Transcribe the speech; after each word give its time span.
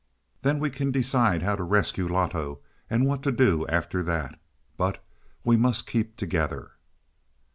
Then 0.41 0.57
we 0.57 0.71
can 0.71 0.89
decide 0.89 1.43
how 1.43 1.55
to 1.57 1.61
rescue 1.61 2.07
Loto 2.07 2.57
and 2.89 3.05
what 3.05 3.21
to 3.21 3.31
do 3.31 3.67
after 3.67 4.01
that. 4.01 4.39
But 4.75 4.99
we 5.43 5.57
must 5.57 5.85
keep 5.85 6.17
together." 6.17 6.71